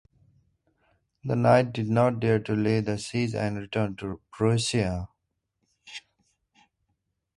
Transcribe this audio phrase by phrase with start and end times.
[1.23, 5.09] The Knights did not dare to lay the siege and returned to Prussia.